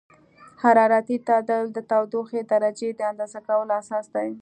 [0.61, 4.29] حرارتي تعادل د تودوخې درجې د اندازه کولو اساس دی.